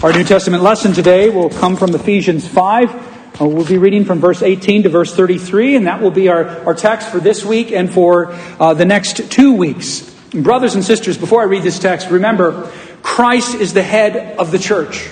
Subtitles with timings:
[0.00, 3.40] Our New Testament lesson today will come from Ephesians 5.
[3.40, 6.46] Uh, we'll be reading from verse 18 to verse 33, and that will be our,
[6.64, 10.02] our text for this week and for uh, the next two weeks.
[10.30, 12.70] Brothers and sisters, before I read this text, remember
[13.02, 15.04] Christ is the head of the church,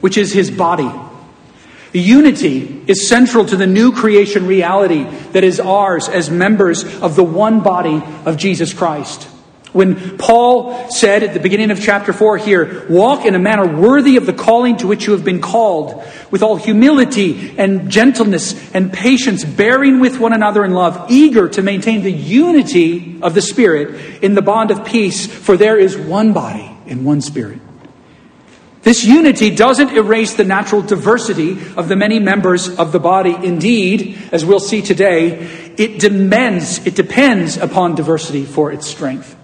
[0.00, 0.90] which is his body.
[1.92, 7.24] Unity is central to the new creation reality that is ours as members of the
[7.24, 9.28] one body of Jesus Christ.
[9.78, 14.16] When Paul said at the beginning of chapter 4 here, walk in a manner worthy
[14.16, 18.92] of the calling to which you have been called, with all humility and gentleness and
[18.92, 24.20] patience, bearing with one another in love, eager to maintain the unity of the Spirit
[24.20, 27.60] in the bond of peace, for there is one body and one Spirit.
[28.82, 33.36] This unity doesn't erase the natural diversity of the many members of the body.
[33.44, 39.36] Indeed, as we'll see today, it demands, it depends upon diversity for its strength.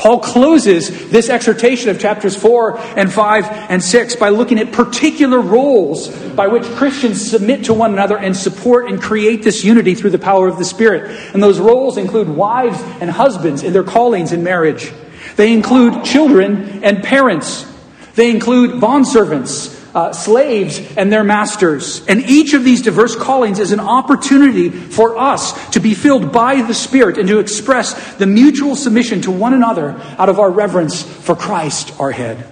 [0.00, 5.38] Paul closes this exhortation of chapters 4 and 5 and 6 by looking at particular
[5.38, 10.08] roles by which Christians submit to one another and support and create this unity through
[10.08, 11.10] the power of the Spirit.
[11.34, 14.90] And those roles include wives and husbands in their callings in marriage.
[15.36, 17.70] They include children and parents.
[18.14, 22.06] They include bondservants uh, slaves and their masters.
[22.06, 26.62] And each of these diverse callings is an opportunity for us to be filled by
[26.62, 31.02] the Spirit and to express the mutual submission to one another out of our reverence
[31.02, 32.46] for Christ, our head.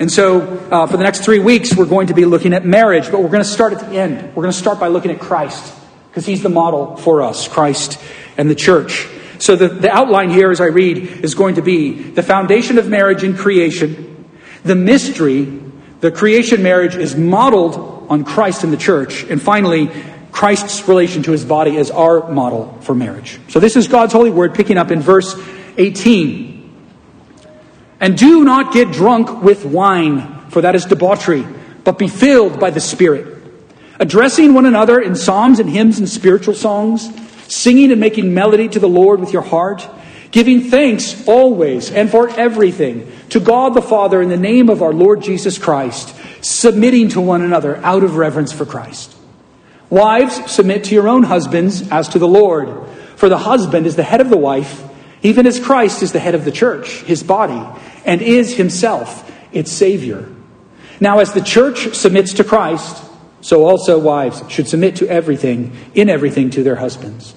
[0.00, 3.10] And so, uh, for the next three weeks, we're going to be looking at marriage,
[3.12, 4.34] but we're going to start at the end.
[4.34, 5.72] We're going to start by looking at Christ,
[6.10, 8.00] because he's the model for us, Christ
[8.36, 9.06] and the church.
[9.38, 12.88] So, the, the outline here, as I read, is going to be the foundation of
[12.88, 14.26] marriage in creation,
[14.64, 15.44] the mystery
[16.04, 19.24] the creation marriage is modeled on Christ and the church.
[19.24, 19.90] And finally,
[20.32, 23.40] Christ's relation to his body as our model for marriage.
[23.48, 25.34] So this is God's holy word picking up in verse
[25.78, 26.76] 18.
[28.00, 31.46] And do not get drunk with wine, for that is debauchery,
[31.84, 33.42] but be filled by the Spirit,
[33.98, 37.08] addressing one another in psalms and hymns and spiritual songs,
[37.48, 39.88] singing and making melody to the Lord with your heart
[40.34, 44.92] giving thanks always and for everything to God the Father in the name of our
[44.92, 46.12] Lord Jesus Christ,
[46.44, 49.16] submitting to one another out of reverence for Christ.
[49.90, 54.02] Wives, submit to your own husbands as to the Lord, for the husband is the
[54.02, 54.82] head of the wife,
[55.22, 57.64] even as Christ is the head of the church, his body,
[58.04, 60.28] and is himself its Savior.
[60.98, 63.04] Now, as the church submits to Christ,
[63.40, 67.36] so also wives should submit to everything, in everything, to their husbands.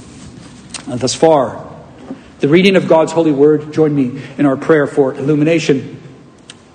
[0.91, 1.73] Uh, thus far.
[2.41, 6.01] The reading of God's holy word, join me in our prayer for illumination.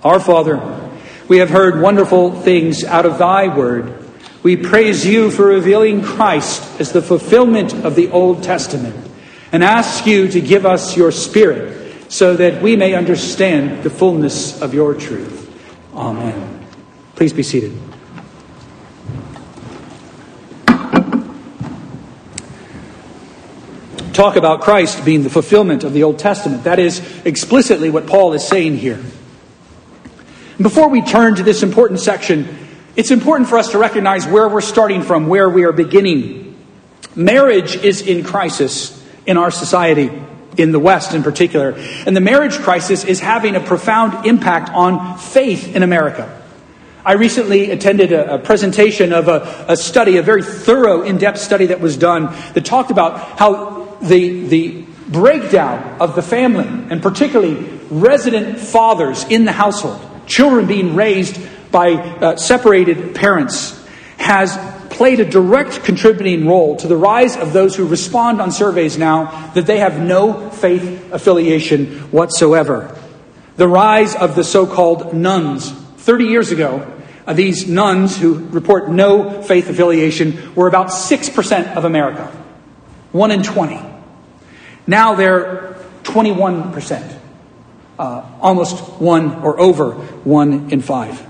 [0.03, 0.91] Our Father,
[1.29, 3.93] we have heard wonderful things out of thy word.
[4.43, 8.97] We praise you for revealing Christ as the fulfillment of the Old Testament
[9.53, 14.63] and ask you to give us your spirit so that we may understand the fullness
[14.63, 15.43] of your truth.
[15.95, 16.67] Amen.
[17.17, 17.79] Please be seated.
[24.17, 26.65] Talk about Christ being the fulfillment of the Old Testament.
[26.65, 29.03] That is explicitly what Paul is saying here.
[30.59, 32.49] Before we turn to this important section,
[32.97, 36.57] it's important for us to recognize where we're starting from, where we are beginning.
[37.15, 40.11] Marriage is in crisis in our society,
[40.57, 41.75] in the West in particular.
[42.07, 46.43] And the marriage crisis is having a profound impact on faith in America.
[47.05, 51.67] I recently attended a, presentation of a, a, study, a very thorough, in depth study
[51.67, 57.55] that was done that talked about how the, the breakdown of the family, and particularly
[57.91, 61.39] resident fathers in the household, children being raised
[61.71, 63.85] by uh, separated parents,
[64.19, 64.57] has
[64.91, 69.51] played a direct contributing role to the rise of those who respond on surveys now
[69.53, 72.99] that they have no faith affiliation whatsoever.
[73.57, 75.71] The rise of the so called nones.
[75.71, 76.91] 30 years ago,
[77.27, 82.31] uh, these nones who report no faith affiliation were about 6% of America,
[83.17, 83.81] 1 in 20.
[84.87, 87.19] Now they're 21%,
[87.99, 91.27] uh, almost 1 or over 1 in 5.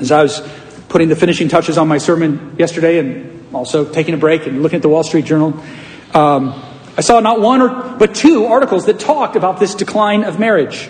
[0.00, 0.40] As I was
[0.88, 4.76] putting the finishing touches on my sermon yesterday and also taking a break and looking
[4.76, 5.58] at the Wall Street Journal,
[6.12, 6.60] um,
[6.96, 10.88] I saw not one or, but two articles that talked about this decline of marriage.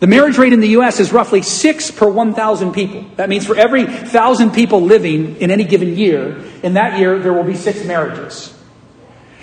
[0.00, 0.98] The marriage rate in the U.S.
[0.98, 3.04] is roughly six per 1,000 people.
[3.16, 7.34] That means for every thousand people living in any given year, in that year there
[7.34, 8.56] will be six marriages.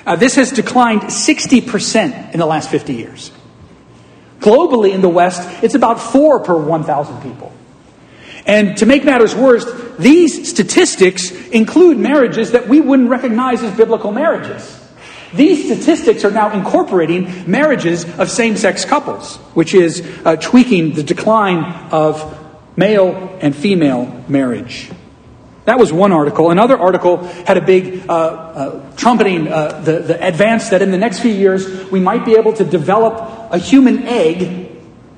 [0.07, 3.29] Uh, this has declined 60% in the last 50 years.
[4.39, 7.51] Globally in the West, it's about four per 1,000 people.
[8.45, 9.65] And to make matters worse,
[9.99, 14.81] these statistics include marriages that we wouldn't recognize as biblical marriages.
[15.33, 21.03] These statistics are now incorporating marriages of same sex couples, which is uh, tweaking the
[21.03, 24.89] decline of male and female marriage.
[25.67, 26.49] That was one article.
[26.49, 30.97] Another article had a big uh, uh, trumpeting uh, the, the advance that in the
[30.97, 34.71] next few years we might be able to develop a human egg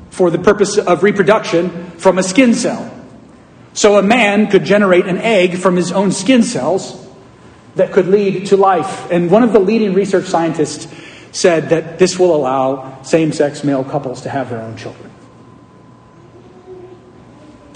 [0.09, 2.91] for the purpose of reproduction from a skin cell.
[3.73, 7.07] So a man could generate an egg from his own skin cells
[7.75, 9.11] that could lead to life.
[9.11, 10.91] And one of the leading research scientists
[11.31, 15.08] said that this will allow same sex male couples to have their own children.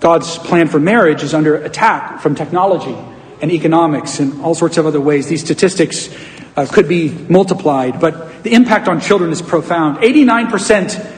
[0.04, 2.94] God's plan for marriage is under attack from technology
[3.42, 5.30] and economics and all sorts of other ways.
[5.30, 6.14] These statistics
[6.58, 10.00] uh, could be multiplied, but the impact on children is profound.
[10.00, 11.10] 89%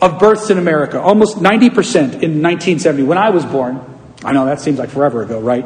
[0.00, 3.80] of births in America, almost 90% in 1970, when I was born,
[4.24, 5.64] I know that seems like forever ago, right?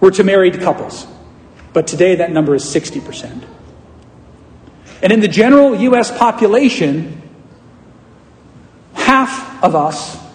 [0.00, 1.06] Were to married couples.
[1.72, 3.44] But today that number is 60%.
[5.00, 6.10] And in the general U.S.
[6.10, 7.22] population,
[8.94, 10.25] half of us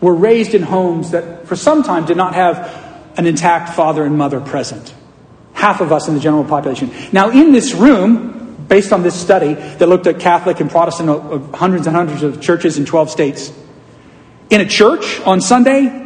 [0.00, 2.84] were raised in homes that for some time did not have
[3.16, 4.94] an intact father and mother present.
[5.54, 6.92] Half of us in the general population.
[7.12, 11.38] Now, in this room, based on this study that looked at Catholic and Protestant, uh,
[11.56, 13.52] hundreds and hundreds of churches in 12 states,
[14.50, 16.02] in a church on Sunday,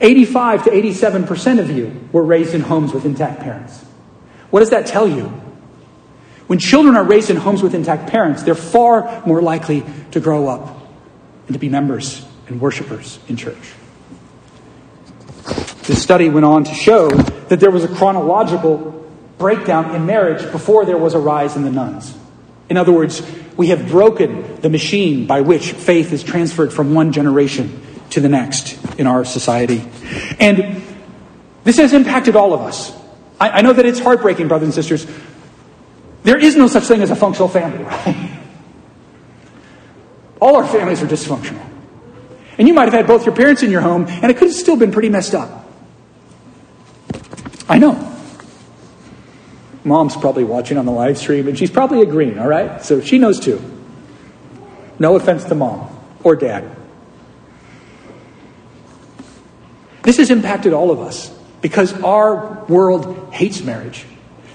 [0.00, 3.84] 85 to 87% of you were raised in homes with intact parents.
[4.50, 5.24] What does that tell you?
[6.46, 10.48] When children are raised in homes with intact parents, they're far more likely to grow
[10.48, 10.88] up
[11.46, 13.74] and to be members and worshipers in church.
[15.84, 19.08] This study went on to show that there was a chronological
[19.38, 22.16] breakdown in marriage before there was a rise in the nones.
[22.68, 23.22] In other words,
[23.56, 28.28] we have broken the machine by which faith is transferred from one generation to the
[28.28, 29.88] next in our society.
[30.40, 30.82] And
[31.64, 32.92] this has impacted all of us.
[33.40, 35.06] I, I know that it's heartbreaking, brothers and sisters.
[36.22, 38.40] There is no such thing as a functional family, right?
[40.40, 41.65] All our families are dysfunctional.
[42.58, 44.56] And you might have had both your parents in your home, and it could have
[44.56, 45.68] still been pretty messed up.
[47.68, 48.12] I know.
[49.84, 52.82] Mom's probably watching on the live stream, and she's probably agreeing, all right?
[52.82, 53.62] So she knows too.
[54.98, 55.88] No offense to mom
[56.24, 56.74] or dad.
[60.02, 64.06] This has impacted all of us because our world hates marriage.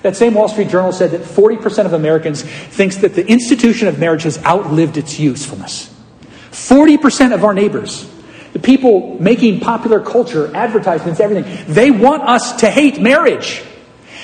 [0.01, 3.99] That same Wall Street Journal said that 40% of Americans thinks that the institution of
[3.99, 5.90] marriage has outlived its usefulness.
[6.51, 8.09] 40% of our neighbors,
[8.53, 13.63] the people making popular culture, advertisements, everything, they want us to hate marriage.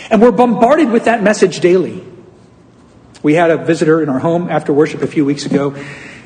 [0.09, 2.03] And we're bombarded with that message daily.
[3.23, 5.75] We had a visitor in our home after worship a few weeks ago,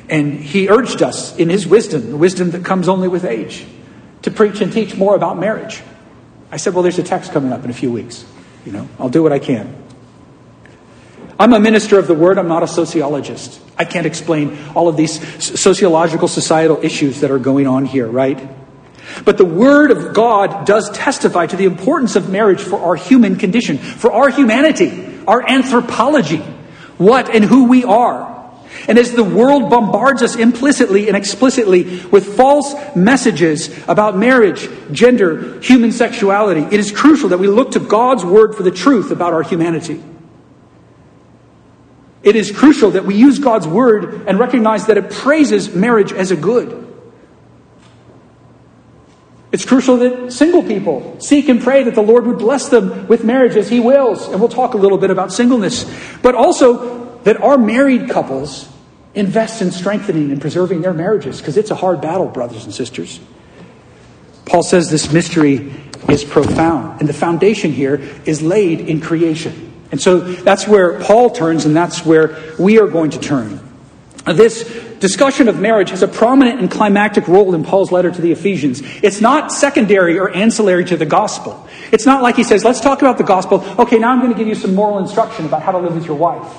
[0.08, 3.64] and he urged us in his wisdom, the wisdom that comes only with age,
[4.22, 5.82] to preach and teach more about marriage.
[6.50, 8.24] I said, Well, there's a text coming up in a few weeks.
[8.66, 9.74] You know, I'll do what I can.
[11.38, 13.60] I'm a minister of the word, I'm not a sociologist.
[13.78, 18.38] I can't explain all of these sociological, societal issues that are going on here, right?
[19.24, 23.36] But the Word of God does testify to the importance of marriage for our human
[23.36, 26.38] condition, for our humanity, our anthropology,
[26.98, 28.30] what and who we are.
[28.88, 35.60] And as the world bombards us implicitly and explicitly with false messages about marriage, gender,
[35.60, 39.32] human sexuality, it is crucial that we look to God's word for the truth about
[39.34, 40.02] our humanity.
[42.22, 46.30] It is crucial that we use God's word and recognize that it praises marriage as
[46.30, 46.78] a good.
[49.50, 53.22] It's crucial that single people seek and pray that the Lord would bless them with
[53.22, 54.28] marriage as He wills.
[54.28, 55.84] And we'll talk a little bit about singleness.
[56.22, 58.68] But also that our married couples
[59.14, 63.20] invest in strengthening and preserving their marriages because it's a hard battle, brothers and sisters.
[64.46, 65.72] Paul says this mystery
[66.08, 69.71] is profound, and the foundation here is laid in creation.
[69.92, 73.60] And so that's where Paul turns, and that's where we are going to turn.
[74.24, 74.64] This
[75.00, 78.80] discussion of marriage has a prominent and climactic role in Paul's letter to the Ephesians.
[79.02, 81.68] It's not secondary or ancillary to the gospel.
[81.90, 83.64] It's not like he says, let's talk about the gospel.
[83.78, 86.06] Okay, now I'm going to give you some moral instruction about how to live with
[86.06, 86.56] your wife.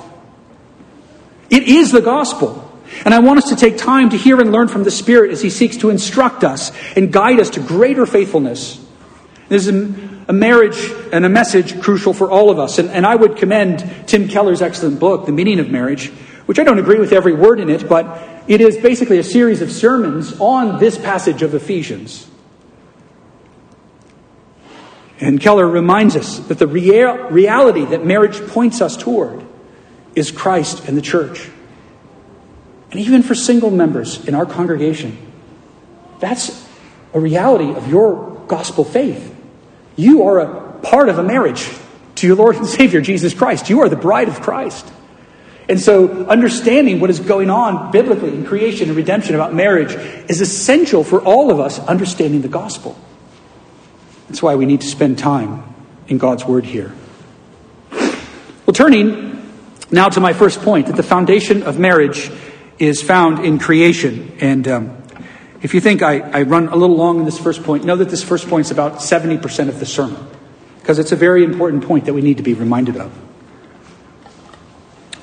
[1.50, 2.70] It is the gospel.
[3.04, 5.40] And I want us to take time to hear and learn from the Spirit as
[5.40, 8.83] He seeks to instruct us and guide us to greater faithfulness.
[9.48, 9.68] This is
[10.28, 12.78] a, marriage and a message crucial for all of us.
[12.78, 16.08] And, and I would commend Tim Keller's excellent book, The Meaning of Marriage,
[16.46, 19.60] which I don't agree with every word in it, but it is basically a series
[19.60, 22.28] of sermons on this passage of Ephesians.
[25.20, 29.44] And Keller reminds us that the real, reality that marriage points us toward
[30.14, 31.50] is Christ and the church.
[32.90, 35.18] And even for single members in our congregation,
[36.20, 36.68] that's
[37.12, 39.33] a reality of your gospel faith.
[39.96, 41.68] You are a part of a marriage
[42.16, 43.70] to your Lord and Savior, Jesus Christ.
[43.70, 44.90] You are the bride of Christ.
[45.66, 49.94] And so, understanding what is going on biblically in creation and redemption about marriage
[50.28, 52.98] is essential for all of us understanding the gospel.
[54.28, 55.62] That's why we need to spend time
[56.06, 56.94] in God's Word here.
[57.90, 59.52] Well, turning
[59.90, 62.30] now to my first point that the foundation of marriage
[62.78, 64.36] is found in creation.
[64.40, 65.02] And um,
[65.64, 68.10] if you think I, I run a little long in this first point, know that
[68.10, 70.24] this first point is about 70% of the sermon,
[70.80, 73.10] because it's a very important point that we need to be reminded of.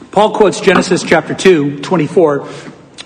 [0.10, 2.50] Paul quotes Genesis chapter 2, 24,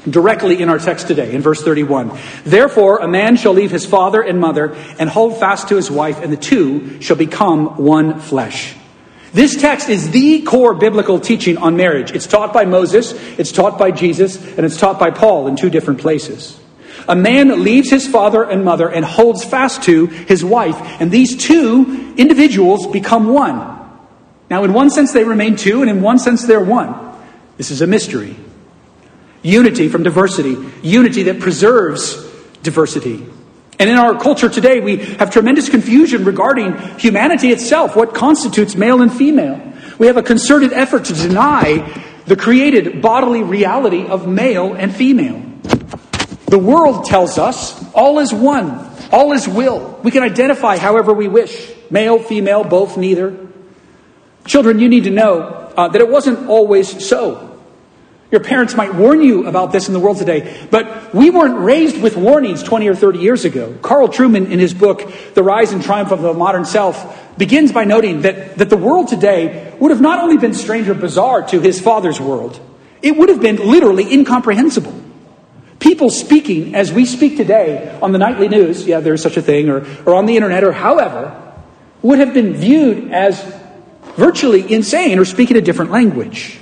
[0.09, 2.17] directly in our text today, in verse 31.
[2.45, 6.21] Therefore, a man shall leave his father and mother and hold fast to his wife,
[6.23, 8.77] and the two shall become one flesh.
[9.33, 12.13] This text is the core biblical teaching on marriage.
[12.13, 15.69] It's taught by Moses, it's taught by Jesus, and it's taught by Paul in two
[15.69, 16.61] different places.
[17.07, 21.35] A man leaves his father and mother and holds fast to his wife, and these
[21.35, 23.73] two individuals become one.
[24.49, 26.95] Now, in one sense, they remain two, and in one sense, they're one.
[27.57, 28.35] This is a mystery.
[29.41, 32.15] Unity from diversity, unity that preserves
[32.63, 33.25] diversity.
[33.77, 39.01] And in our culture today, we have tremendous confusion regarding humanity itself, what constitutes male
[39.01, 39.73] and female.
[39.99, 45.44] We have a concerted effort to deny the created bodily reality of male and female.
[46.47, 49.99] The world tells us all is one, all is will.
[50.03, 53.37] We can identify however we wish male, female, both, neither.
[54.45, 57.55] Children, you need to know uh, that it wasn't always so.
[58.31, 62.01] Your parents might warn you about this in the world today, but we weren't raised
[62.01, 63.77] with warnings 20 or 30 years ago.
[63.81, 67.85] Carl Trueman, in his book, The Rise and Triumph of the Modern Self, begins by
[67.85, 71.61] noting that, that the world today would have not only been strange or bizarre to
[71.61, 72.59] his father's world,
[73.01, 75.04] it would have been literally incomprehensible.
[75.79, 79.69] People speaking as we speak today on the nightly news, yeah, there's such a thing,
[79.69, 81.41] or, or on the internet, or however,
[82.01, 83.43] would have been viewed as
[84.15, 86.59] virtually insane or speaking a different language.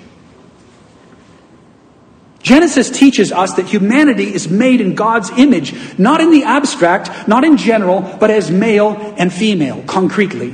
[2.41, 7.45] Genesis teaches us that humanity is made in God's image, not in the abstract, not
[7.45, 10.53] in general, but as male and female, concretely.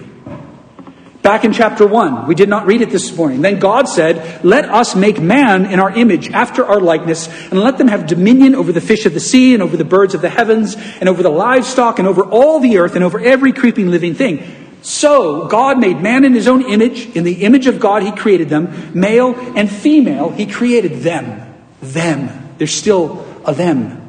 [1.22, 3.42] Back in chapter 1, we did not read it this morning.
[3.42, 7.78] Then God said, Let us make man in our image, after our likeness, and let
[7.78, 10.30] them have dominion over the fish of the sea, and over the birds of the
[10.30, 14.16] heavens, and over the livestock, and over all the earth, and over every creeping living
[14.16, 14.70] thing.
[14.82, 17.14] So, God made man in his own image.
[17.14, 18.98] In the image of God, he created them.
[18.98, 21.54] Male and female, he created them.
[21.82, 22.56] Them.
[22.58, 24.00] There's still a them.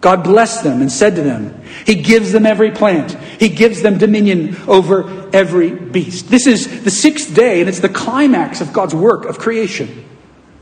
[0.00, 3.16] God blessed them and said to them, He gives them every plant.
[3.40, 6.28] He gives them dominion over every beast.
[6.28, 10.04] This is the sixth day, and it's the climax of God's work of creation.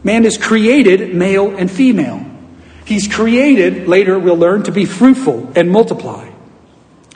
[0.05, 2.25] Man is created male and female.
[2.85, 6.31] He's created, later we'll learn, to be fruitful and multiply.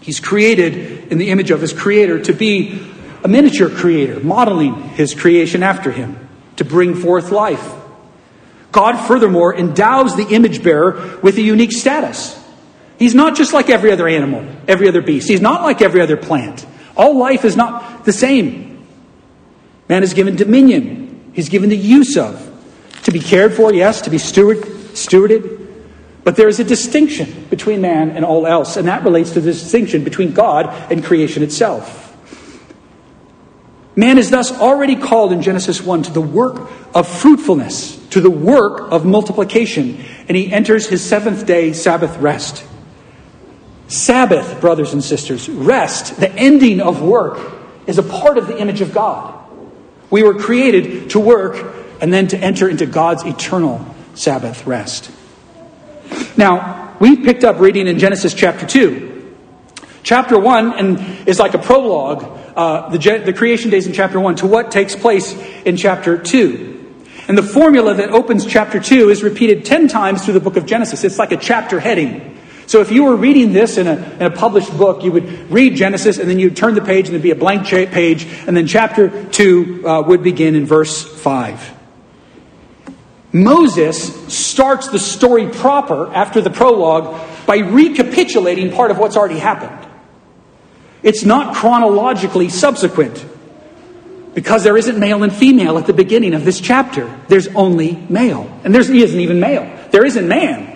[0.00, 2.82] He's created in the image of his creator to be
[3.22, 7.72] a miniature creator, modeling his creation after him, to bring forth life.
[8.72, 12.41] God, furthermore, endows the image bearer with a unique status.
[13.02, 15.28] He's not just like every other animal, every other beast.
[15.28, 16.64] He's not like every other plant.
[16.96, 18.86] All life is not the same.
[19.88, 22.48] Man is given dominion, he's given the use of.
[23.02, 24.58] To be cared for, yes, to be steward,
[24.94, 25.66] stewarded,
[26.22, 29.50] but there is a distinction between man and all else, and that relates to the
[29.50, 32.16] distinction between God and creation itself.
[33.96, 38.30] Man is thus already called in Genesis 1 to the work of fruitfulness, to the
[38.30, 42.64] work of multiplication, and he enters his seventh day Sabbath rest.
[43.92, 47.52] Sabbath, brothers and sisters, rest, the ending of work,
[47.86, 49.38] is a part of the image of God.
[50.10, 55.10] We were created to work and then to enter into God's eternal Sabbath rest.
[56.36, 59.34] Now, we picked up reading in Genesis chapter 2.
[60.02, 62.24] Chapter 1 and is like a prologue,
[62.56, 65.32] uh, the, the creation days in chapter 1, to what takes place
[65.64, 66.72] in chapter 2.
[67.28, 70.56] And And the formula that opens chapter 2 is repeated 10 times through the book
[70.56, 71.04] of Genesis.
[71.04, 72.31] It's like a chapter heading.
[72.72, 75.76] So if you were reading this in a, in a published book, you would read
[75.76, 78.66] Genesis and then you'd turn the page and there'd be a blank page, and then
[78.66, 81.70] chapter 2 uh, would begin in verse 5.
[83.30, 89.90] Moses starts the story proper after the prologue by recapitulating part of what's already happened.
[91.02, 93.22] It's not chronologically subsequent
[94.32, 97.20] because there isn't male and female at the beginning of this chapter.
[97.28, 98.50] There's only male.
[98.64, 99.70] And there isn't even male.
[99.90, 100.71] There isn't man.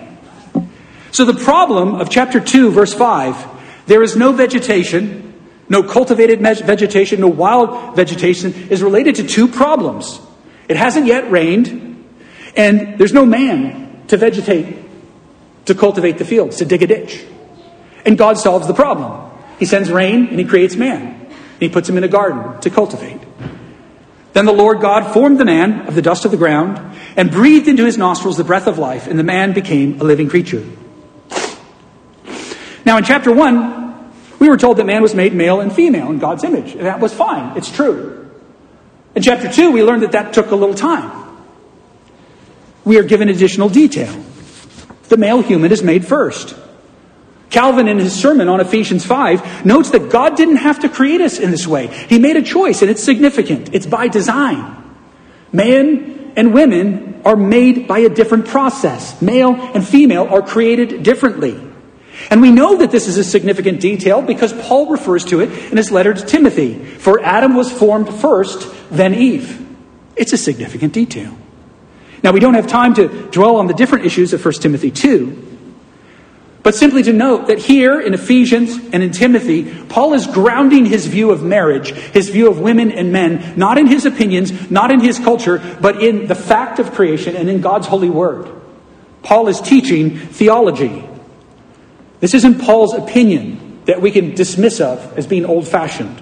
[1.11, 5.33] So the problem of chapter 2, verse 5, there is no vegetation,
[5.69, 10.19] no cultivated vegetation, no wild vegetation, is related to two problems.
[10.67, 12.05] It hasn't yet rained,
[12.55, 14.77] and there's no man to vegetate,
[15.65, 17.25] to cultivate the fields, to dig a ditch.
[18.05, 19.31] And God solves the problem.
[19.59, 21.15] He sends rain and he creates man.
[21.25, 23.19] And he puts him in a garden to cultivate.
[24.33, 26.79] Then the Lord God formed the man of the dust of the ground
[27.15, 30.29] and breathed into his nostrils the breath of life, and the man became a living
[30.29, 30.63] creature.
[32.87, 36.19] Now, in chapter 1, we were told that man was made male and female in
[36.19, 36.71] God's image.
[36.71, 37.57] And that was fine.
[37.57, 38.31] It's true.
[39.13, 41.27] In chapter 2, we learned that that took a little time.
[42.85, 44.15] We are given additional detail.
[45.09, 46.55] The male human is made first.
[47.49, 51.39] Calvin, in his sermon on Ephesians 5, notes that God didn't have to create us
[51.39, 51.87] in this way.
[51.87, 53.75] He made a choice, and it's significant.
[53.75, 54.81] It's by design.
[55.51, 59.21] Man and women are made by a different process.
[59.21, 61.66] Male and female are created differently.
[62.29, 65.77] And we know that this is a significant detail because Paul refers to it in
[65.77, 66.77] his letter to Timothy.
[66.77, 69.65] For Adam was formed first, then Eve.
[70.15, 71.37] It's a significant detail.
[72.23, 75.47] Now, we don't have time to dwell on the different issues of 1 Timothy 2,
[76.63, 81.05] but simply to note that here in Ephesians and in Timothy, Paul is grounding his
[81.05, 84.99] view of marriage, his view of women and men, not in his opinions, not in
[84.99, 88.49] his culture, but in the fact of creation and in God's holy word.
[89.23, 91.06] Paul is teaching theology.
[92.19, 96.21] This isn't Paul's opinion that we can dismiss of as being old fashioned.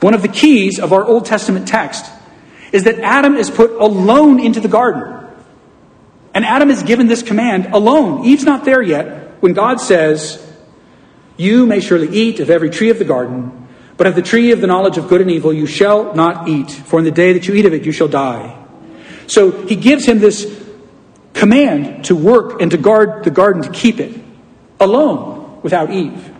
[0.00, 2.10] One of the keys of our Old Testament text
[2.72, 5.26] is that Adam is put alone into the garden.
[6.32, 8.24] And Adam is given this command alone.
[8.24, 10.44] Eve's not there yet when God says,
[11.36, 14.60] You may surely eat of every tree of the garden, but of the tree of
[14.60, 17.48] the knowledge of good and evil you shall not eat, for in the day that
[17.48, 18.56] you eat of it you shall die.
[19.26, 20.44] So he gives him this
[21.34, 24.20] command to work and to guard the garden to keep it
[24.78, 26.30] alone without Eve.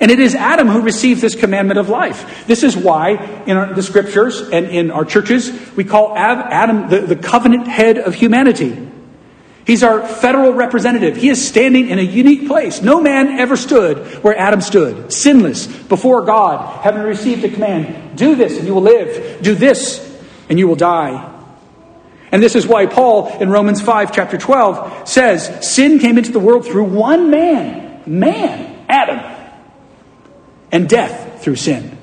[0.00, 2.46] And it is Adam who receives this commandment of life.
[2.46, 3.12] This is why
[3.46, 7.98] in our, the scriptures and in our churches we call Adam the, the covenant head
[7.98, 8.86] of humanity.
[9.66, 11.16] He's our federal representative.
[11.16, 12.82] He is standing in a unique place.
[12.82, 18.36] No man ever stood where Adam stood, sinless before God, having received the command do
[18.36, 20.02] this and you will live, do this
[20.48, 21.35] and you will die.
[22.32, 26.40] And this is why Paul in Romans 5, chapter 12, says sin came into the
[26.40, 29.20] world through one man, man, Adam,
[30.72, 31.96] and death through sin.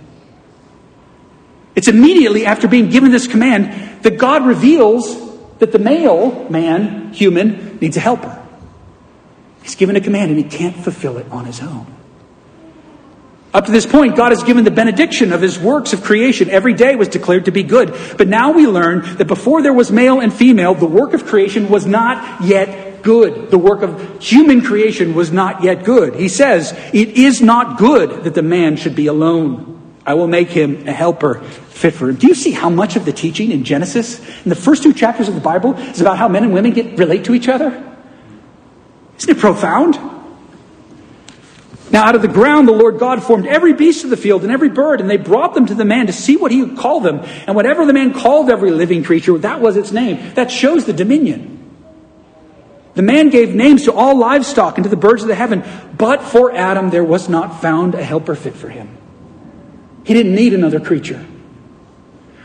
[1.75, 5.21] It's immediately after being given this command that God reveals
[5.59, 8.39] that the male man, human, needs a helper.
[9.63, 11.87] He's given a command and he can't fulfill it on his own.
[13.53, 16.49] Up to this point, God has given the benediction of his works of creation.
[16.49, 17.95] Every day was declared to be good.
[18.17, 21.69] But now we learn that before there was male and female, the work of creation
[21.69, 23.51] was not yet good.
[23.51, 26.15] The work of human creation was not yet good.
[26.15, 29.69] He says, It is not good that the man should be alone.
[30.05, 32.15] I will make him a helper fit for him.
[32.15, 35.27] Do you see how much of the teaching in Genesis, in the first two chapters
[35.27, 37.67] of the Bible, is about how men and women get relate to each other?
[39.17, 39.99] Isn't it profound?
[41.93, 44.51] Now, out of the ground, the Lord God formed every beast of the field and
[44.51, 47.01] every bird, and they brought them to the man to see what he would call
[47.01, 47.19] them.
[47.45, 50.33] And whatever the man called every living creature, that was its name.
[50.33, 51.51] That shows the dominion.
[52.95, 55.63] The man gave names to all livestock and to the birds of the heaven,
[55.95, 58.97] but for Adam there was not found a helper fit for him.
[60.03, 61.23] He didn't need another creature.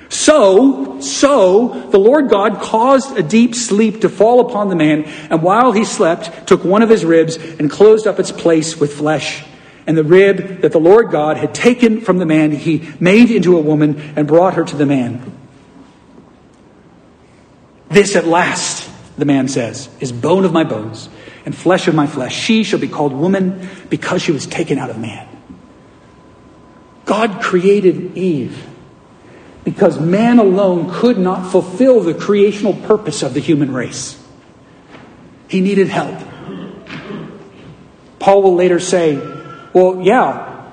[0.09, 5.43] So, so, the Lord God caused a deep sleep to fall upon the man, and
[5.43, 9.45] while he slept, took one of his ribs and closed up its place with flesh.
[9.87, 13.57] And the rib that the Lord God had taken from the man, he made into
[13.57, 15.33] a woman and brought her to the man.
[17.91, 21.09] This at last, the man says, is bone of my bones
[21.45, 22.35] and flesh of my flesh.
[22.35, 25.27] She shall be called woman because she was taken out of man.
[27.07, 28.67] God created Eve
[29.69, 34.19] because man alone could not fulfill the creational purpose of the human race.
[35.47, 36.19] He needed help.
[38.19, 39.17] Paul will later say,
[39.75, 40.73] well, yeah,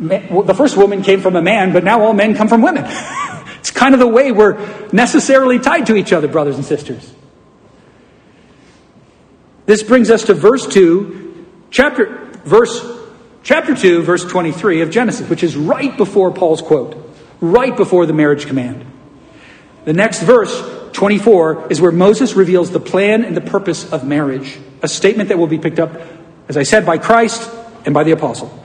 [0.00, 2.84] the first woman came from a man, but now all men come from women.
[3.62, 4.58] It's kind of the way we're
[4.90, 7.14] necessarily tied to each other, brothers and sisters.
[9.66, 12.84] This brings us to verse 2, chapter, verse,
[13.44, 17.01] chapter 2, verse 23 of Genesis, which is right before Paul's quote,
[17.42, 18.86] right before the marriage command.
[19.84, 24.58] The next verse, 24, is where Moses reveals the plan and the purpose of marriage,
[24.80, 26.00] a statement that will be picked up,
[26.48, 27.50] as I said, by Christ
[27.84, 28.58] and by the apostle.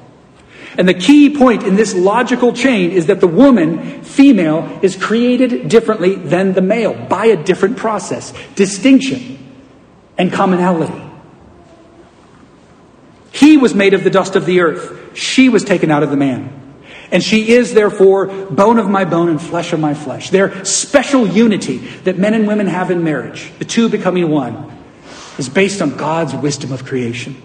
[0.77, 5.69] And the key point in this logical chain is that the woman, female, is created
[5.69, 9.39] differently than the male by a different process, distinction
[10.19, 11.03] and commonality.
[13.31, 15.17] He was made of the dust of the earth.
[15.17, 16.66] She was taken out of the man.
[17.11, 20.29] And she is, therefore, bone of my bone and flesh of my flesh.
[20.29, 24.77] Their special unity that men and women have in marriage, the two becoming one,
[25.37, 27.41] is based on God's wisdom of creation.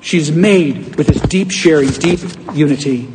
[0.00, 2.20] She's made with this deep sharing, deep
[2.54, 3.12] unity.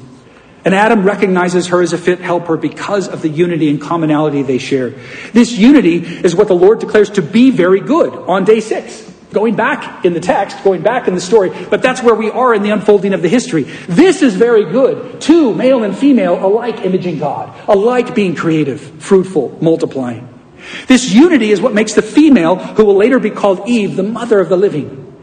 [0.64, 4.58] And Adam recognizes her as a fit helper because of the unity and commonality they
[4.58, 4.92] share.
[5.32, 9.15] This unity is what the Lord declares to be very good on day six.
[9.36, 12.56] Going back in the text, going back in the story, but that's where we are
[12.56, 13.64] in the unfolding of the history.
[13.64, 15.20] This is very good.
[15.20, 20.30] Two, male and female, alike imaging God, alike being creative, fruitful, multiplying.
[20.88, 24.40] This unity is what makes the female, who will later be called Eve, the mother
[24.40, 25.14] of the living.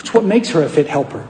[0.00, 1.28] It's what makes her a fit helper.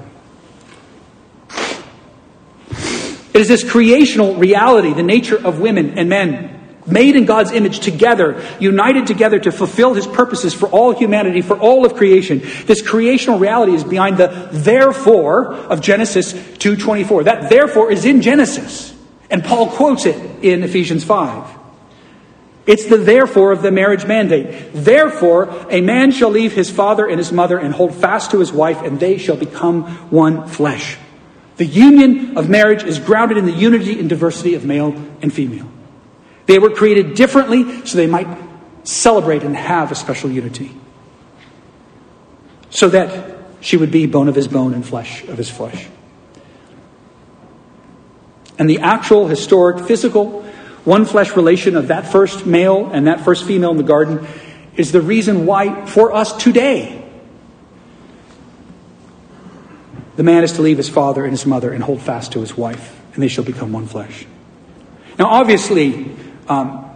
[3.35, 6.60] It is this creational reality, the nature of women and men,
[6.91, 11.59] made in God's image together, united together to fulfill his purposes for all humanity, for
[11.59, 12.43] all of creation.
[12.67, 17.25] This creational reality is behind the therefore of Genesis 2:24.
[17.25, 18.93] That therefore is in Genesis,
[19.31, 21.45] and Paul quotes it in Ephesians 5.
[22.67, 24.73] It's the therefore of the marriage mandate.
[24.73, 28.53] Therefore, a man shall leave his father and his mother and hold fast to his
[28.53, 30.97] wife, and they shall become one flesh.
[31.57, 35.67] The union of marriage is grounded in the unity and diversity of male and female.
[36.51, 38.27] They were created differently so they might
[38.83, 40.75] celebrate and have a special unity.
[42.71, 45.87] So that she would be bone of his bone and flesh of his flesh.
[48.59, 50.43] And the actual, historic, physical
[50.85, 54.27] one flesh relation of that first male and that first female in the garden
[54.77, 57.09] is the reason why, for us today,
[60.17, 62.57] the man is to leave his father and his mother and hold fast to his
[62.57, 64.27] wife, and they shall become one flesh.
[65.17, 66.11] Now, obviously,
[66.51, 66.91] um,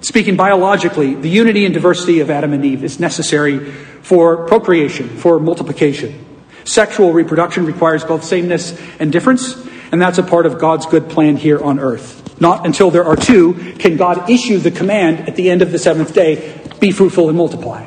[0.00, 3.70] speaking biologically, the unity and diversity of Adam and Eve is necessary
[4.02, 6.24] for procreation, for multiplication.
[6.64, 9.56] Sexual reproduction requires both sameness and difference,
[9.92, 12.40] and that's a part of God's good plan here on earth.
[12.40, 15.78] Not until there are two can God issue the command at the end of the
[15.78, 17.86] seventh day be fruitful and multiply.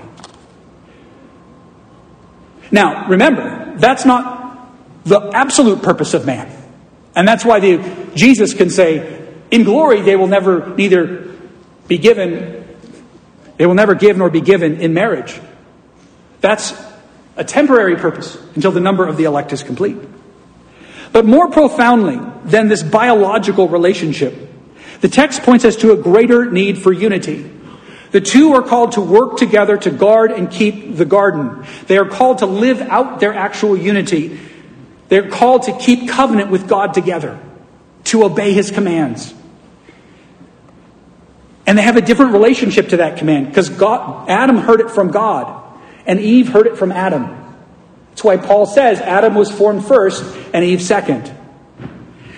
[2.71, 6.49] Now, remember, that's not the absolute purpose of man.
[7.15, 9.18] And that's why the, Jesus can say,
[9.51, 11.35] in glory they will never neither
[11.87, 12.65] be given,
[13.57, 15.39] they will never give nor be given in marriage.
[16.41, 16.73] That's
[17.35, 19.97] a temporary purpose until the number of the elect is complete.
[21.11, 24.35] But more profoundly than this biological relationship,
[25.01, 27.49] the text points us to a greater need for unity.
[28.11, 31.65] The two are called to work together to guard and keep the garden.
[31.87, 34.39] They are called to live out their actual unity.
[35.07, 37.39] They're called to keep covenant with God together,
[38.05, 39.33] to obey his commands.
[41.69, 45.11] And they have a different relationship to that command because God, Adam heard it from
[45.11, 47.27] God and Eve heard it from Adam.
[48.09, 51.31] That's why Paul says Adam was formed first and Eve second.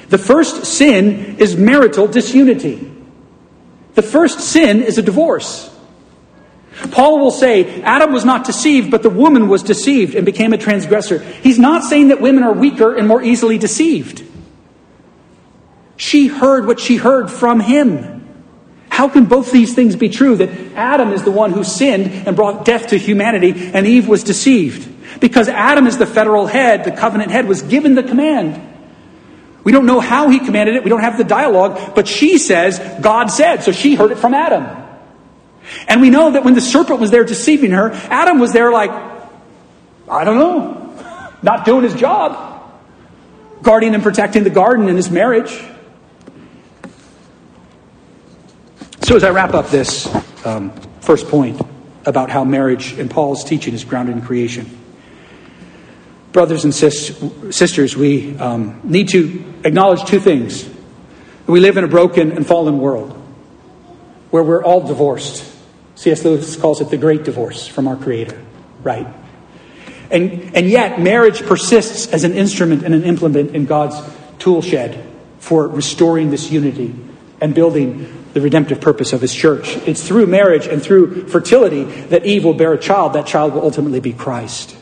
[0.10, 2.92] The first sin is marital disunity.
[3.94, 5.74] The first sin is a divorce.
[6.92, 10.58] Paul will say Adam was not deceived, but the woman was deceived and became a
[10.58, 11.20] transgressor.
[11.20, 14.26] He's not saying that women are weaker and more easily deceived.
[15.96, 18.21] She heard what she heard from him.
[18.92, 20.36] How can both these things be true?
[20.36, 24.22] That Adam is the one who sinned and brought death to humanity, and Eve was
[24.22, 25.20] deceived.
[25.22, 28.62] Because Adam is the federal head, the covenant head, was given the command.
[29.64, 30.84] We don't know how he commanded it.
[30.84, 33.64] We don't have the dialogue, but she says, God said.
[33.64, 34.68] So she heard it from Adam.
[35.88, 38.92] And we know that when the serpent was there deceiving her, Adam was there like,
[38.92, 42.74] I don't know, not doing his job,
[43.62, 45.64] guarding and protecting the garden in his marriage.
[49.12, 50.08] So as I wrap up this
[50.46, 50.72] um,
[51.02, 51.60] first point
[52.06, 54.70] about how marriage and Paul's teaching is grounded in creation
[56.32, 60.66] brothers and sis- sisters, we um, need to acknowledge two things.
[61.46, 63.12] We live in a broken and fallen world
[64.30, 65.44] where we're all divorced.
[65.96, 66.24] C.S.
[66.24, 68.42] Lewis calls it the great divorce from our Creator,
[68.82, 69.08] right?
[70.10, 73.98] And, and yet, marriage persists as an instrument and an implement in God's
[74.40, 75.06] tool shed
[75.40, 76.96] for restoring this unity
[77.42, 79.76] and building the redemptive purpose of his church.
[79.88, 83.14] It's through marriage and through fertility that Eve will bear a child.
[83.14, 84.78] That child will ultimately be Christ.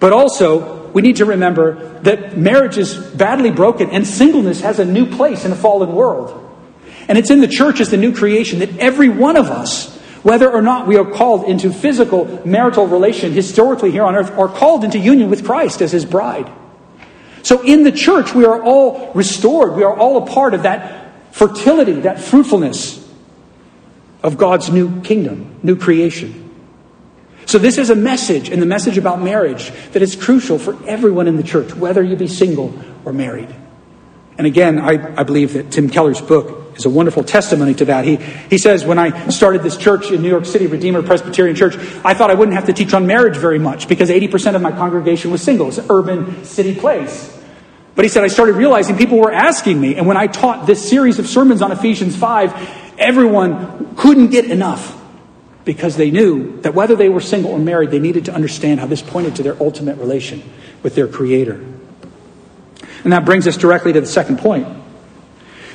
[0.00, 4.84] But also, we need to remember that marriage is badly broken and singleness has a
[4.84, 6.38] new place in a fallen world.
[7.08, 10.50] And it's in the church as the new creation that every one of us, whether
[10.50, 14.84] or not we are called into physical marital relation historically here on earth, are called
[14.84, 16.50] into union with Christ as his bride.
[17.42, 19.74] So in the church, we are all restored.
[19.74, 21.01] We are all a part of that
[21.32, 23.02] fertility, that fruitfulness
[24.22, 26.38] of God's new kingdom, new creation.
[27.46, 31.26] So, this is a message, and the message about marriage that is crucial for everyone
[31.26, 33.52] in the church, whether you be single or married.
[34.38, 38.04] And again, I, I believe that Tim Keller's book is a wonderful testimony to that.
[38.04, 41.76] He, he says, When I started this church in New York City, Redeemer Presbyterian Church,
[42.04, 44.70] I thought I wouldn't have to teach on marriage very much because 80% of my
[44.70, 45.68] congregation was single.
[45.68, 47.41] It's an urban city place.
[47.94, 49.96] But he said, I started realizing people were asking me.
[49.96, 54.98] And when I taught this series of sermons on Ephesians 5, everyone couldn't get enough
[55.64, 58.86] because they knew that whether they were single or married, they needed to understand how
[58.86, 60.42] this pointed to their ultimate relation
[60.82, 61.64] with their Creator.
[63.04, 64.66] And that brings us directly to the second point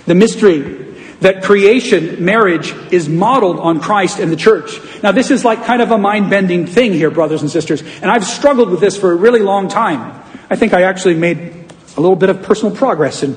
[0.05, 0.85] the mystery
[1.19, 4.79] that creation, marriage, is modeled on Christ and the church.
[5.01, 8.05] Now, this is like kind of a mind bending thing here, brothers and sisters, and
[8.05, 10.23] I've struggled with this for a really long time.
[10.49, 11.56] I think I actually made
[11.97, 13.35] a little bit of personal progress in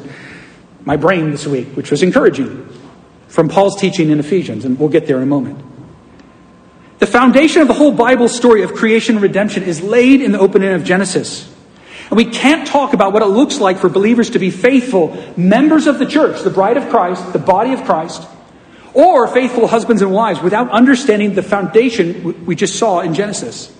[0.85, 2.69] my brain this week, which was encouraging
[3.29, 5.65] from Paul's teaching in Ephesians, and we'll get there in a moment.
[6.99, 10.39] The foundation of the whole Bible story of creation and redemption is laid in the
[10.39, 11.51] opening of Genesis.
[12.11, 15.87] And we can't talk about what it looks like for believers to be faithful members
[15.87, 18.27] of the church, the bride of Christ, the body of Christ,
[18.93, 23.75] or faithful husbands and wives without understanding the foundation we just saw in Genesis.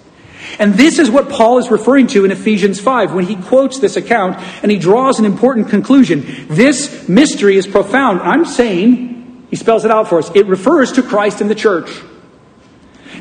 [0.59, 3.97] And this is what Paul is referring to in Ephesians 5 when he quotes this
[3.97, 6.47] account and he draws an important conclusion.
[6.49, 8.21] This mystery is profound.
[8.21, 11.91] I'm saying, he spells it out for us, it refers to Christ and the church.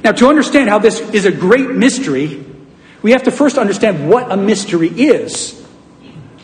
[0.04, 2.46] Now, to understand how this is a great mystery,
[3.02, 5.56] we have to first understand what a mystery is.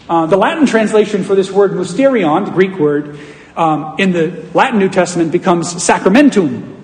[0.09, 3.17] Uh, the Latin translation for this word mysterion, the Greek word,
[3.55, 6.74] um, in the Latin New Testament becomes sacramentum,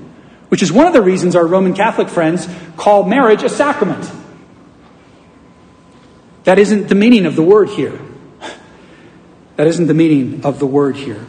[0.52, 4.12] which is one of the reasons our Roman Catholic friends call marriage a sacrament.
[6.44, 7.98] That isn't the meaning of the word here.
[9.56, 11.26] That isn't the meaning of the word here.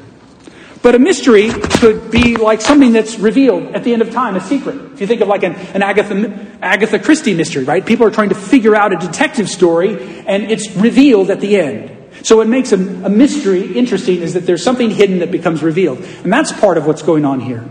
[0.83, 4.41] But a mystery could be like something that's revealed at the end of time, a
[4.41, 4.75] secret.
[4.93, 7.87] If you think of like an, an Agatha, Agatha Christie mystery, right?
[7.87, 12.27] People are trying to figure out a detective story and it's revealed at the end.
[12.27, 15.99] So what makes a, a mystery interesting is that there's something hidden that becomes revealed.
[15.99, 17.71] And that's part of what's going on here.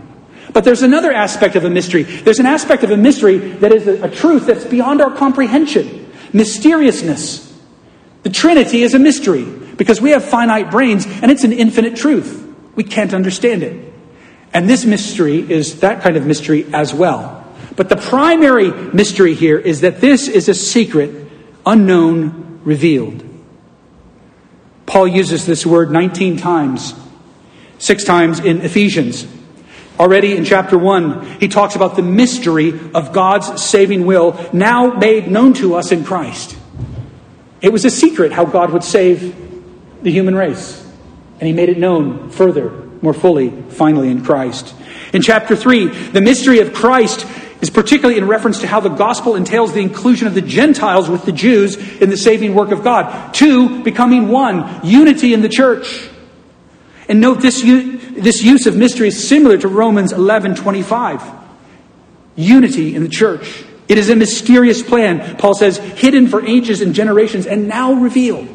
[0.52, 2.02] But there's another aspect of a mystery.
[2.02, 6.10] There's an aspect of a mystery that is a, a truth that's beyond our comprehension.
[6.32, 7.48] Mysteriousness.
[8.22, 12.46] The Trinity is a mystery because we have finite brains and it's an infinite truth.
[12.74, 13.92] We can't understand it.
[14.52, 17.38] And this mystery is that kind of mystery as well.
[17.74, 21.30] But the primary mystery here is that this is a secret,
[21.64, 23.24] unknown, revealed.
[24.84, 26.94] Paul uses this word 19 times,
[27.78, 29.26] six times in Ephesians.
[30.02, 35.30] Already in chapter 1, he talks about the mystery of God's saving will now made
[35.30, 36.56] known to us in Christ.
[37.60, 39.32] It was a secret how God would save
[40.02, 40.84] the human race.
[41.38, 44.74] And he made it known further, more fully, finally in Christ.
[45.12, 47.24] In chapter 3, the mystery of Christ
[47.60, 51.24] is particularly in reference to how the gospel entails the inclusion of the Gentiles with
[51.26, 53.32] the Jews in the saving work of God.
[53.34, 56.08] Two, becoming one, unity in the church.
[57.12, 61.22] And note this, this use of mystery is similar to Romans 11 25.
[62.36, 63.64] Unity in the church.
[63.86, 68.48] It is a mysterious plan, Paul says, hidden for ages and generations and now revealed.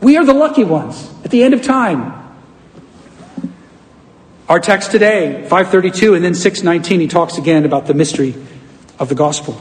[0.00, 2.14] We are the lucky ones at the end of time.
[4.48, 8.34] Our text today, 532 and then 619, he talks again about the mystery
[8.98, 9.60] of the gospel.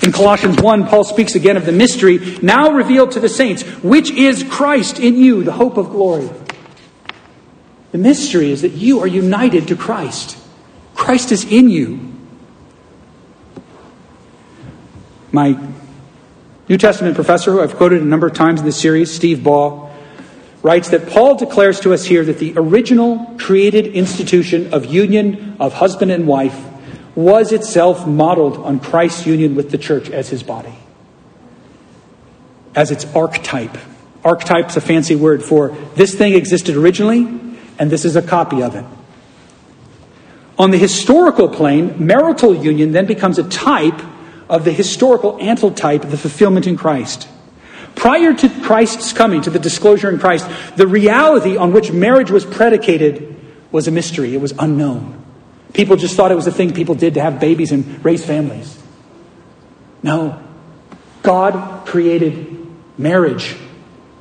[0.00, 4.12] In Colossians 1, Paul speaks again of the mystery now revealed to the saints, which
[4.12, 6.30] is Christ in you, the hope of glory.
[7.94, 10.36] The mystery is that you are united to Christ.
[10.96, 12.12] Christ is in you.
[15.30, 15.56] My
[16.68, 19.92] New Testament professor, who I've quoted a number of times in this series, Steve Baugh,
[20.60, 25.74] writes that Paul declares to us here that the original created institution of union of
[25.74, 26.64] husband and wife
[27.14, 30.74] was itself modeled on Christ's union with the church as his body,
[32.74, 33.78] as its archetype.
[34.24, 37.43] Archetype's a fancy word for this thing existed originally,
[37.78, 38.84] and this is a copy of it.
[40.58, 44.00] On the historical plane, marital union then becomes a type
[44.48, 47.28] of the historical antitype of the fulfillment in Christ.
[47.94, 52.44] Prior to Christ's coming, to the disclosure in Christ, the reality on which marriage was
[52.44, 53.36] predicated
[53.72, 54.34] was a mystery.
[54.34, 55.22] It was unknown.
[55.72, 58.80] People just thought it was a thing people did to have babies and raise families.
[60.02, 60.40] No.
[61.22, 62.66] God created
[62.98, 63.56] marriage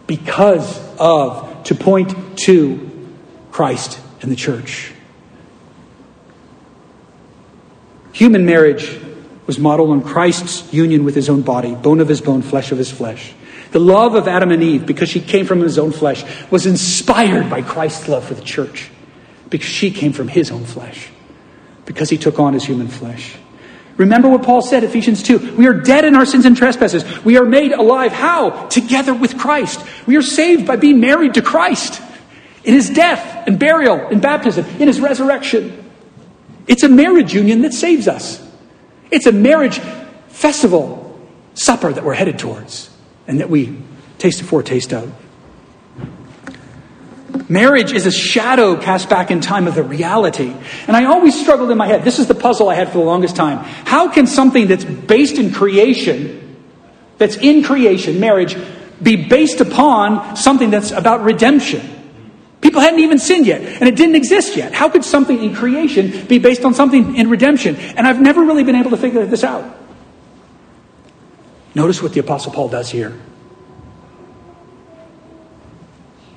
[0.07, 2.89] because of, to point to
[3.53, 4.91] Christ and the church.
[8.11, 8.99] Human marriage
[9.45, 12.79] was modeled on Christ's union with his own body, bone of his bone, flesh of
[12.79, 13.31] his flesh.
[13.71, 17.47] The love of Adam and Eve, because she came from his own flesh, was inspired
[17.51, 18.89] by Christ's love for the church,
[19.51, 21.09] because she came from his own flesh,
[21.85, 23.35] because he took on his human flesh.
[23.97, 25.57] Remember what Paul said, Ephesians 2.
[25.57, 27.03] We are dead in our sins and trespasses.
[27.23, 28.13] We are made alive.
[28.13, 28.65] How?
[28.67, 29.85] Together with Christ.
[30.07, 32.01] We are saved by being married to Christ
[32.63, 35.91] in his death and burial and baptism, in his resurrection.
[36.67, 38.41] It's a marriage union that saves us.
[39.11, 39.79] It's a marriage
[40.29, 41.19] festival
[41.53, 42.89] supper that we're headed towards
[43.27, 43.77] and that we
[44.17, 45.13] taste a foretaste of.
[47.49, 50.53] Marriage is a shadow cast back in time of the reality.
[50.87, 52.03] And I always struggled in my head.
[52.03, 53.59] This is the puzzle I had for the longest time.
[53.85, 56.57] How can something that's based in creation,
[57.17, 58.55] that's in creation, marriage,
[59.01, 62.02] be based upon something that's about redemption?
[62.83, 64.73] Hadn't even sinned yet, and it didn't exist yet.
[64.73, 67.77] How could something in creation be based on something in redemption?
[67.77, 69.77] And I've never really been able to figure this out.
[71.73, 73.17] Notice what the Apostle Paul does here.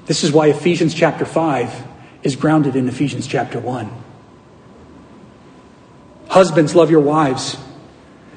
[0.05, 1.83] This is why Ephesians chapter 5
[2.23, 3.91] is grounded in Ephesians chapter 1.
[6.29, 7.57] Husbands, love your wives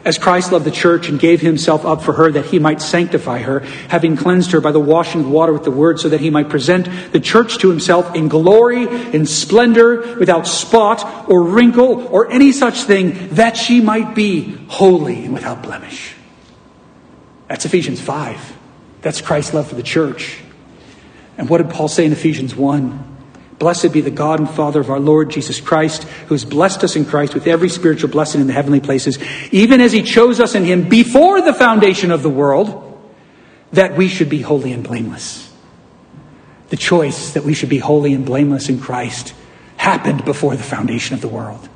[0.05, 3.39] as Christ loved the church and gave himself up for her that he might sanctify
[3.39, 3.59] her,
[3.89, 6.49] having cleansed her by the washing of water with the word, so that he might
[6.49, 8.83] present the church to himself in glory,
[9.13, 15.25] in splendor, without spot or wrinkle or any such thing, that she might be holy
[15.25, 16.15] and without blemish.
[17.47, 18.57] That's Ephesians 5.
[19.01, 20.39] That's Christ's love for the church.
[21.37, 23.17] And what did Paul say in Ephesians 1?
[23.59, 26.95] Blessed be the God and Father of our Lord Jesus Christ, who has blessed us
[26.95, 29.19] in Christ with every spiritual blessing in the heavenly places,
[29.51, 32.85] even as he chose us in him before the foundation of the world,
[33.73, 35.53] that we should be holy and blameless.
[36.69, 39.33] The choice that we should be holy and blameless in Christ
[39.75, 41.67] happened before the foundation of the world.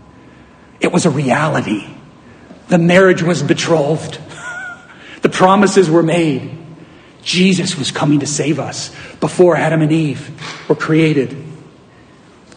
[0.79, 1.85] It was a reality.
[2.69, 4.19] The marriage was betrothed.
[5.21, 6.51] The promises were made.
[7.21, 11.52] Jesus was coming to save us before Adam and Eve were created.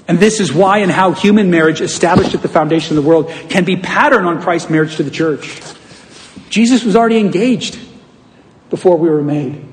[0.09, 3.29] And this is why and how human marriage established at the foundation of the world
[3.49, 5.61] can be patterned on Christ's marriage to the church.
[6.49, 7.79] Jesus was already engaged
[8.71, 9.64] before we were made.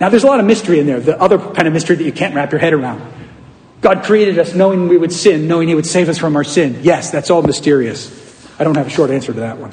[0.00, 2.12] Now, there's a lot of mystery in there, the other kind of mystery that you
[2.12, 3.02] can't wrap your head around.
[3.82, 6.80] God created us knowing we would sin, knowing He would save us from our sin.
[6.82, 8.16] Yes, that's all mysterious.
[8.58, 9.72] I don't have a short answer to that one.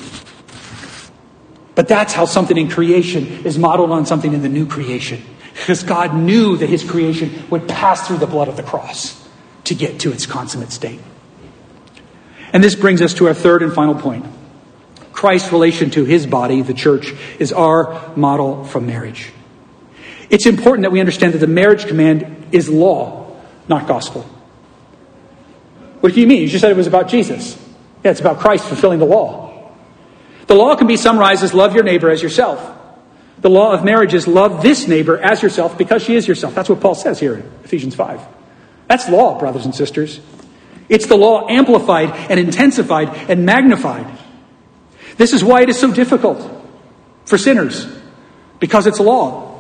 [1.76, 5.22] But that's how something in creation is modeled on something in the new creation.
[5.54, 9.27] Because God knew that His creation would pass through the blood of the cross
[9.68, 11.00] to get to its consummate state.
[12.54, 14.26] And this brings us to our third and final point.
[15.12, 19.32] Christ's relation to his body, the church, is our model from marriage.
[20.30, 23.36] It's important that we understand that the marriage command is law,
[23.68, 24.24] not gospel.
[26.02, 26.44] What do you mean?
[26.44, 27.58] You just said it was about Jesus.
[28.04, 29.72] Yeah, it's about Christ fulfilling the law.
[30.46, 32.76] The law can be summarized as love your neighbor as yourself.
[33.40, 36.56] The law of marriage is love this neighbor as yourself because she is yourself.
[36.56, 38.37] That's what Paul says here in Ephesians 5.
[38.88, 40.20] That's law, brothers and sisters.
[40.90, 44.08] It's the law amplified and intensified and magnified.
[45.18, 46.50] This is why it is so difficult
[47.26, 47.88] for sinners,
[48.60, 49.60] because it's law.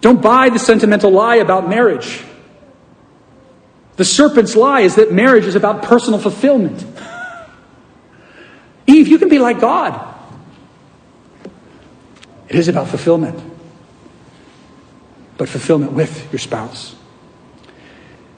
[0.00, 2.22] Don't buy the sentimental lie about marriage.
[3.96, 6.86] The serpent's lie is that marriage is about personal fulfillment.
[8.86, 10.08] Eve, you can be like God.
[12.48, 13.38] It is about fulfillment,
[15.36, 16.96] but fulfillment with your spouse.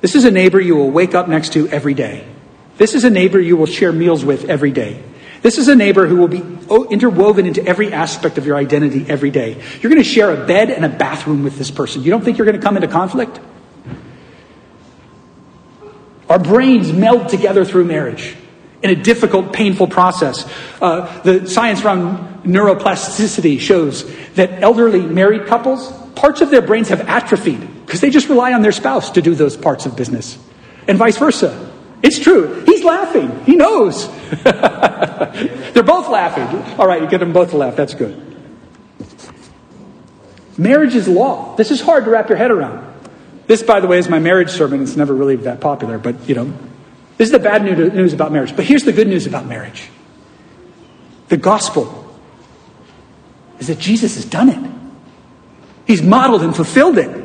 [0.02, 2.26] This is a neighbor you will wake up next to every day.
[2.76, 5.00] This is a neighbor you will share meals with every day.
[5.42, 6.42] This is a neighbor who will be
[6.90, 9.62] interwoven into every aspect of your identity every day.
[9.80, 12.02] You're going to share a bed and a bathroom with this person.
[12.02, 13.38] You don't think you're going to come into conflict?
[16.28, 18.34] Our brains meld together through marriage
[18.82, 20.50] in a difficult, painful process.
[20.80, 27.02] Uh, the science around neuroplasticity shows that elderly married couples, parts of their brains have
[27.02, 30.38] atrophied because they just rely on their spouse to do those parts of business,
[30.88, 31.70] and vice versa.
[32.02, 32.64] It's true.
[32.64, 33.44] He's laughing.
[33.44, 34.08] He knows.
[34.42, 36.78] They're both laughing.
[36.78, 37.76] All right, you get them both to laugh.
[37.76, 38.34] That's good.
[40.56, 41.54] Marriage is law.
[41.56, 42.82] This is hard to wrap your head around.
[43.46, 44.82] This, by the way, is my marriage sermon.
[44.82, 46.44] It's never really that popular, but you know,
[47.18, 48.56] this is the bad news about marriage.
[48.56, 49.90] But here's the good news about marriage
[51.28, 52.10] the gospel
[53.58, 54.70] is that Jesus has done it.
[55.86, 57.21] He's modeled and fulfilled it.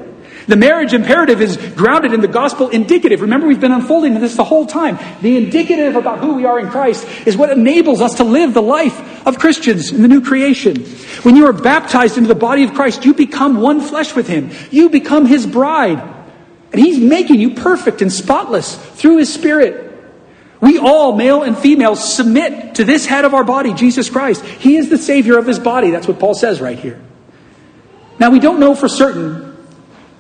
[0.48, 3.22] The marriage imperative is grounded in the gospel indicative.
[3.22, 4.98] Remember, we've been unfolding this the whole time.
[5.22, 8.62] The indicative about who we are in Christ is what enables us to live the
[8.62, 10.86] life of Christians in the new creation.
[11.24, 14.52] When you are baptized into the body of Christ, you become one flesh with Him.
[14.72, 16.00] You become His bride.
[16.72, 19.84] And He's making you perfect and spotless through His Spirit.
[20.62, 24.46] We all, male and female, submit to this head of our body, Jesus Christ.
[24.46, 25.92] He is the Savior of His body.
[25.92, 27.02] That's what Paul says right here.
[28.18, 29.47] Now, we don't know for certain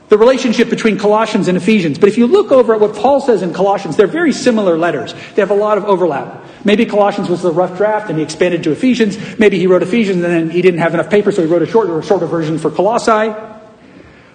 [0.09, 1.97] the relationship between Colossians and Ephesians.
[1.97, 5.13] But if you look over at what Paul says in Colossians, they're very similar letters.
[5.35, 6.45] They have a lot of overlap.
[6.63, 9.17] Maybe Colossians was the rough draft and he expanded to Ephesians.
[9.37, 11.67] Maybe he wrote Ephesians and then he didn't have enough paper, so he wrote a
[11.67, 13.35] shorter, shorter version for Colossae.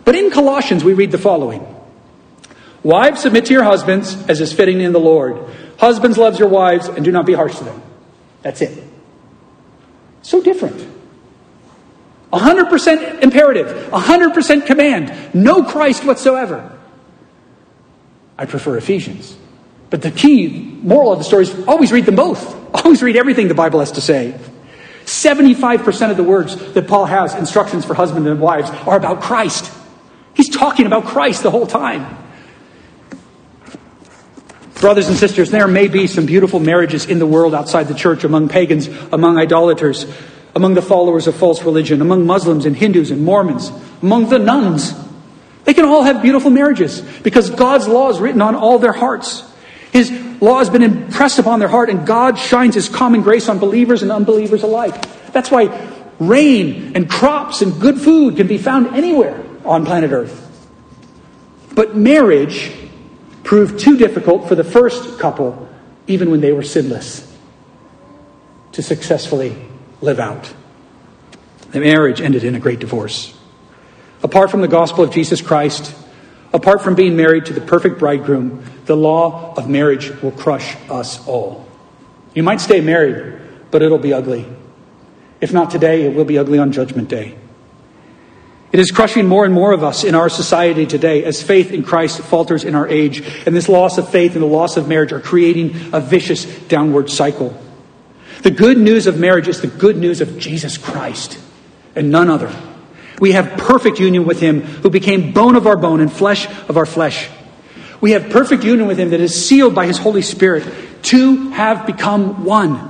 [0.04, 1.66] But in Colossians, we read the following
[2.82, 5.38] Wives, submit to your husbands as is fitting in the Lord.
[5.78, 7.80] Husbands, love your wives and do not be harsh to them.
[8.42, 8.82] That's it.
[10.22, 10.91] So different.
[12.32, 16.78] 100% imperative, 100% command, no Christ whatsoever.
[18.38, 19.36] I prefer Ephesians.
[19.90, 22.60] But the key moral of the story is always read them both.
[22.74, 24.34] Always read everything the Bible has to say.
[25.04, 29.70] 75% of the words that Paul has, instructions for husbands and wives, are about Christ.
[30.32, 32.16] He's talking about Christ the whole time.
[34.76, 38.24] Brothers and sisters, there may be some beautiful marriages in the world outside the church,
[38.24, 40.06] among pagans, among idolaters
[40.54, 43.70] among the followers of false religion, among Muslims and Hindus and Mormons,
[44.02, 44.92] among the nones.
[45.64, 49.48] They can all have beautiful marriages because God's law is written on all their hearts.
[49.92, 53.58] His law has been impressed upon their heart, and God shines His common grace on
[53.58, 55.32] believers and unbelievers alike.
[55.32, 55.88] That's why
[56.18, 60.38] rain and crops and good food can be found anywhere on planet Earth.
[61.74, 62.72] But marriage
[63.44, 65.68] proved too difficult for the first couple,
[66.06, 67.34] even when they were sinless,
[68.72, 69.56] to successfully
[70.02, 70.52] live out.
[71.70, 73.36] The marriage ended in a great divorce.
[74.22, 75.94] Apart from the gospel of Jesus Christ,
[76.52, 81.26] apart from being married to the perfect bridegroom, the law of marriage will crush us
[81.26, 81.66] all.
[82.34, 83.40] You might stay married,
[83.70, 84.46] but it'll be ugly.
[85.40, 87.36] If not today, it will be ugly on Judgment Day.
[88.70, 91.82] It is crushing more and more of us in our society today as faith in
[91.82, 95.12] Christ falters in our age, and this loss of faith and the loss of marriage
[95.12, 97.54] are creating a vicious downward cycle.
[98.40, 101.38] The good news of marriage is the good news of Jesus Christ
[101.94, 102.52] and none other.
[103.20, 106.76] We have perfect union with Him who became bone of our bone and flesh of
[106.76, 107.28] our flesh.
[108.00, 110.64] We have perfect union with Him that is sealed by His Holy Spirit.
[111.02, 112.88] Two have become one.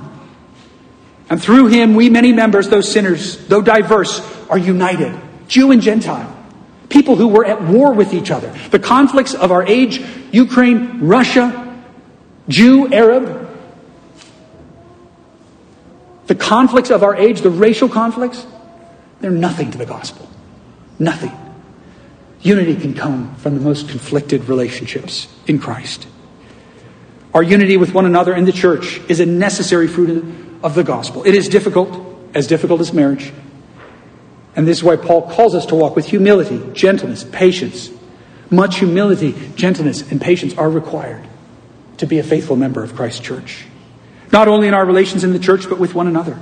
[1.29, 5.19] And through Him, we many members, those sinners, though diverse, are united.
[5.47, 6.35] Jew and Gentile.
[6.89, 8.51] People who were at war with each other.
[8.71, 11.79] The conflicts of our age Ukraine, Russia,
[12.47, 13.42] Jew, Arab,
[16.33, 18.47] the conflicts of our age, the racial conflicts,
[19.21, 20.27] they're nothing to the gospel.
[20.97, 21.31] Nothing.
[22.41, 26.07] Unity can come from the most conflicted relationships in Christ.
[27.35, 30.25] Our unity with one another in the church is a necessary fruit
[30.63, 31.23] of the gospel.
[31.23, 32.03] It is difficult,
[32.33, 33.31] as difficult as marriage.
[34.55, 37.91] And this is why Paul calls us to walk with humility, gentleness, patience.
[38.49, 41.27] Much humility, gentleness, and patience are required
[41.97, 43.67] to be a faithful member of Christ's church
[44.33, 46.37] not only in our relations in the church, but with one another.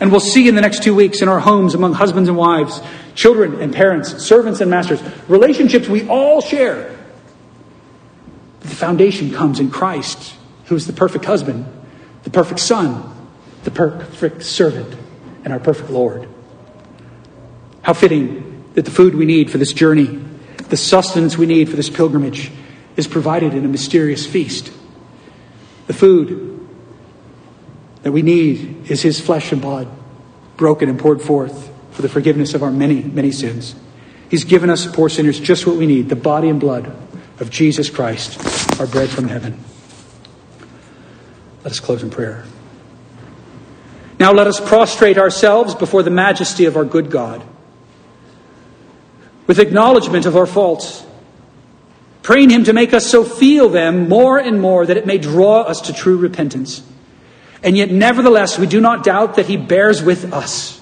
[0.00, 2.80] And we'll see in the next two weeks in our homes among husbands and wives,
[3.14, 6.98] children and parents, servants and masters, relationships we all share.
[8.60, 11.66] The foundation comes in Christ, who is the perfect husband,
[12.24, 13.14] the perfect son,
[13.62, 14.96] the perfect servant,
[15.44, 16.28] and our perfect Lord.
[17.82, 20.06] How fitting that the food we need for this journey,
[20.68, 22.50] the sustenance we need for this pilgrimage,
[22.96, 24.72] is provided in a mysterious feast.
[25.86, 26.49] The food
[28.02, 29.88] that we need is his flesh and blood,
[30.56, 33.74] broken and poured forth for the forgiveness of our many, many sins.
[34.30, 36.86] He's given us, poor sinners, just what we need the body and blood
[37.40, 39.58] of Jesus Christ, our bread from heaven.
[41.64, 42.44] Let us close in prayer.
[44.18, 47.42] Now let us prostrate ourselves before the majesty of our good God
[49.46, 51.04] with acknowledgement of our faults,
[52.22, 55.62] praying Him to make us so feel them more and more that it may draw
[55.62, 56.82] us to true repentance.
[57.62, 60.80] And yet, nevertheless, we do not doubt that He bears with us,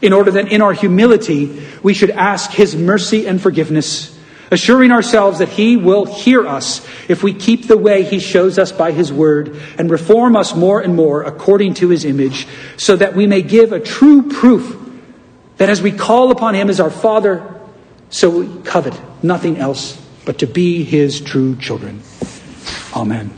[0.00, 4.18] in order that in our humility we should ask His mercy and forgiveness,
[4.50, 8.72] assuring ourselves that He will hear us if we keep the way He shows us
[8.72, 12.46] by His word and reform us more and more according to His image,
[12.76, 14.78] so that we may give a true proof
[15.58, 17.54] that as we call upon Him as our Father,
[18.08, 22.02] so we covet nothing else but to be His true children.
[22.94, 23.30] Amen.